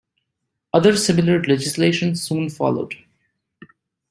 Other 0.73 0.97
similar 0.97 1.43
legislation 1.43 2.15
soon 2.15 2.49
followed. 2.49 2.95